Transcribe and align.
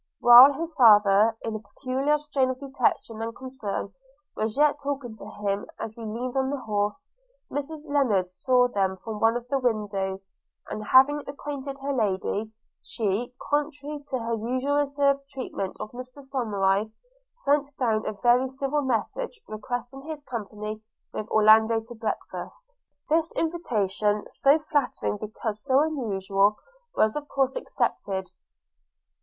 While 0.19 0.53
his 0.53 0.73
father, 0.73 1.37
in 1.43 1.55
a 1.55 1.59
peculiar 1.59 2.17
strain 2.17 2.49
of 2.49 2.57
dejection 2.57 3.21
and 3.21 3.35
concern, 3.35 3.93
was 4.35 4.57
yet 4.57 4.79
talking 4.81 5.15
to 5.17 5.27
him 5.29 5.67
as 5.79 5.95
he 5.95 6.01
leaned 6.01 6.35
on 6.35 6.49
the 6.49 6.57
horse, 6.57 7.07
Mrs 7.51 7.87
Lennard 7.87 8.27
saw 8.27 8.67
them 8.67 8.97
from 8.97 9.19
one 9.19 9.37
of 9.37 9.47
the 9.49 9.59
windows; 9.59 10.25
and 10.67 10.83
having 10.87 11.21
acquainted 11.27 11.77
her 11.83 11.93
lady, 11.93 12.51
she, 12.81 13.35
contrary 13.47 14.03
to 14.07 14.17
her 14.17 14.33
usual 14.33 14.77
reserved 14.77 15.29
treatment 15.29 15.77
of 15.79 15.91
Mr 15.91 16.23
Somerive, 16.23 16.91
sent 17.35 17.67
down 17.77 18.03
a 18.07 18.13
very 18.23 18.47
civil 18.47 18.81
message 18.81 19.39
requesting 19.47 20.01
his 20.07 20.23
company 20.23 20.81
with 21.13 21.27
Orlando 21.29 21.79
to 21.79 21.93
breakfast. 21.93 22.73
This 23.07 23.31
invitation, 23.33 24.25
so 24.31 24.57
flattering 24.57 25.17
because 25.17 25.63
so 25.63 25.79
unusual, 25.81 26.57
was 26.95 27.15
of 27.15 27.27
course 27.27 27.55
accepted. 27.55 28.31